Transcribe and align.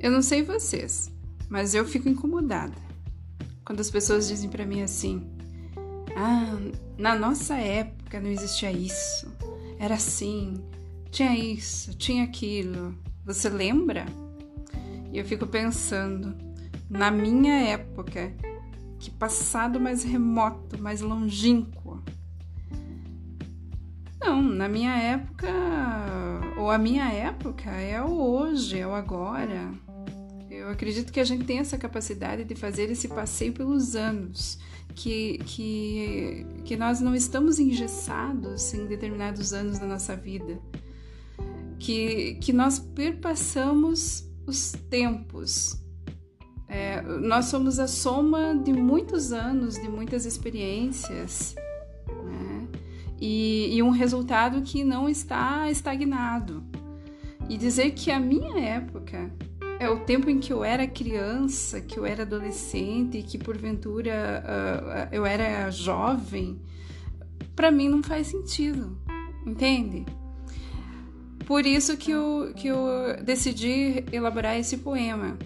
Eu 0.00 0.10
não 0.10 0.22
sei 0.22 0.42
vocês, 0.42 1.12
mas 1.46 1.74
eu 1.74 1.84
fico 1.84 2.08
incomodada 2.08 2.74
quando 3.66 3.80
as 3.80 3.90
pessoas 3.90 4.26
dizem 4.26 4.48
para 4.48 4.64
mim 4.64 4.80
assim: 4.80 5.30
"Ah, 6.16 6.58
na 6.96 7.14
nossa 7.14 7.54
época 7.56 8.18
não 8.18 8.30
existia 8.30 8.72
isso. 8.72 9.30
Era 9.78 9.96
assim, 9.96 10.54
tinha 11.10 11.36
isso, 11.36 11.94
tinha 11.98 12.24
aquilo. 12.24 12.94
Você 13.26 13.50
lembra?" 13.50 14.06
E 15.12 15.18
eu 15.18 15.24
fico 15.26 15.46
pensando, 15.46 16.34
na 16.88 17.10
minha 17.10 17.60
época, 17.68 18.32
que 18.98 19.10
passado 19.10 19.78
mais 19.78 20.02
remoto, 20.02 20.80
mais 20.80 21.02
longínquo. 21.02 22.02
Não, 24.18 24.40
na 24.40 24.66
minha 24.66 24.96
época, 24.96 25.48
ou 26.56 26.70
a 26.70 26.78
minha 26.78 27.12
época 27.12 27.70
é 27.70 28.02
o 28.02 28.10
hoje, 28.10 28.78
é 28.78 28.86
o 28.86 28.94
agora. 28.94 29.70
Eu 30.50 30.68
acredito 30.68 31.12
que 31.12 31.20
a 31.20 31.24
gente 31.24 31.44
tem 31.44 31.60
essa 31.60 31.78
capacidade 31.78 32.42
de 32.42 32.56
fazer 32.56 32.90
esse 32.90 33.06
passeio 33.06 33.52
pelos 33.52 33.94
anos, 33.94 34.58
que, 34.96 35.38
que, 35.46 36.44
que 36.64 36.76
nós 36.76 37.00
não 37.00 37.14
estamos 37.14 37.60
engessados 37.60 38.74
em 38.74 38.84
determinados 38.86 39.52
anos 39.52 39.78
da 39.78 39.86
nossa 39.86 40.16
vida, 40.16 40.60
que, 41.78 42.34
que 42.40 42.52
nós 42.52 42.80
perpassamos 42.80 44.28
os 44.44 44.72
tempos. 44.90 45.80
É, 46.66 47.00
nós 47.00 47.44
somos 47.44 47.78
a 47.78 47.86
soma 47.86 48.54
de 48.54 48.72
muitos 48.72 49.32
anos, 49.32 49.74
de 49.74 49.88
muitas 49.88 50.26
experiências, 50.26 51.54
né? 52.24 52.68
e, 53.20 53.76
e 53.76 53.82
um 53.84 53.90
resultado 53.90 54.62
que 54.62 54.82
não 54.82 55.08
está 55.08 55.70
estagnado. 55.70 56.64
E 57.48 57.56
dizer 57.56 57.92
que 57.92 58.10
a 58.10 58.18
minha 58.18 58.58
época 58.60 59.32
é 59.80 59.88
o 59.88 60.00
tempo 60.00 60.28
em 60.28 60.38
que 60.38 60.52
eu 60.52 60.62
era 60.62 60.86
criança, 60.86 61.80
que 61.80 61.98
eu 61.98 62.04
era 62.04 62.22
adolescente, 62.22 63.22
que 63.22 63.38
porventura 63.38 64.44
uh, 64.44 65.08
eu 65.10 65.24
era 65.24 65.70
jovem, 65.70 66.60
para 67.56 67.70
mim 67.70 67.88
não 67.88 68.02
faz 68.02 68.26
sentido, 68.26 69.00
entende? 69.46 70.04
Por 71.46 71.64
isso 71.64 71.96
que 71.96 72.10
eu, 72.10 72.52
que 72.54 72.68
eu 72.68 72.78
decidi 73.24 74.04
elaborar 74.12 74.58
esse 74.58 74.76
poema, 74.76 75.38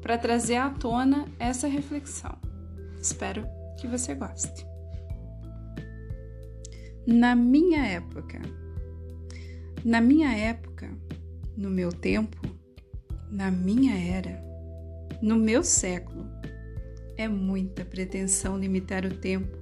para 0.00 0.16
trazer 0.16 0.56
à 0.56 0.70
tona 0.70 1.26
essa 1.36 1.66
reflexão. 1.66 2.38
Espero 3.02 3.44
que 3.80 3.88
você 3.88 4.14
goste. 4.14 4.64
Na 7.04 7.34
minha 7.34 7.84
época, 7.84 8.40
na 9.84 10.00
minha 10.00 10.32
época, 10.36 10.88
no 11.56 11.68
meu 11.68 11.92
tempo, 11.92 12.59
na 13.30 13.50
minha 13.50 13.96
era, 13.96 14.42
no 15.22 15.36
meu 15.36 15.62
século. 15.62 16.26
É 17.16 17.28
muita 17.28 17.84
pretensão 17.84 18.58
limitar 18.58 19.04
o 19.04 19.14
tempo, 19.14 19.58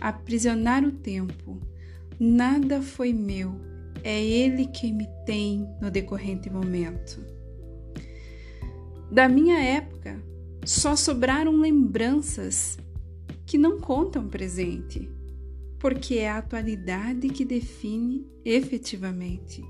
aprisionar 0.00 0.84
o 0.84 0.92
tempo. 0.92 1.60
Nada 2.18 2.80
foi 2.80 3.12
meu, 3.12 3.54
é 4.02 4.22
ele 4.24 4.66
quem 4.66 4.94
me 4.94 5.06
tem 5.26 5.68
no 5.80 5.90
decorrente 5.90 6.50
momento. 6.50 7.24
Da 9.10 9.28
minha 9.28 9.58
época, 9.58 10.18
só 10.64 10.96
sobraram 10.96 11.60
lembranças 11.60 12.78
que 13.44 13.58
não 13.58 13.78
contam 13.78 14.28
presente, 14.28 15.10
porque 15.78 16.14
é 16.14 16.30
a 16.30 16.38
atualidade 16.38 17.28
que 17.28 17.44
define 17.44 18.26
efetivamente. 18.44 19.62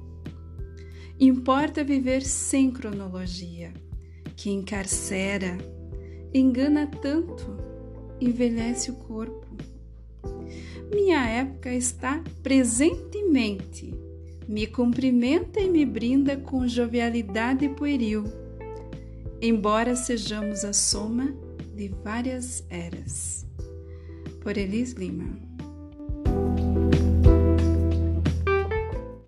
Importa 1.22 1.84
viver 1.84 2.24
sem 2.24 2.68
cronologia, 2.68 3.72
que 4.34 4.50
encarcera, 4.50 5.56
engana 6.34 6.84
tanto, 6.84 7.46
envelhece 8.20 8.90
o 8.90 8.94
corpo. 8.94 9.46
Minha 10.92 11.24
época 11.28 11.72
está 11.72 12.20
presentemente, 12.42 13.94
me 14.48 14.66
cumprimenta 14.66 15.60
e 15.60 15.70
me 15.70 15.86
brinda 15.86 16.36
com 16.36 16.66
jovialidade 16.66 17.68
pueril, 17.68 18.24
embora 19.40 19.94
sejamos 19.94 20.64
a 20.64 20.72
soma 20.72 21.32
de 21.72 21.86
várias 22.02 22.66
eras. 22.68 23.46
Por 24.42 24.58
Elis 24.58 24.94
Lima 24.94 25.51